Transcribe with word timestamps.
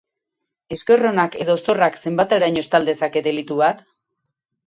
Esker 0.75 1.03
onak 1.09 1.35
edo 1.43 1.57
zorrak 1.67 1.99
zenbateraino 2.07 2.63
estal 2.67 2.89
dezake 2.93 3.25
delitu 3.27 3.59
bat? 3.63 3.85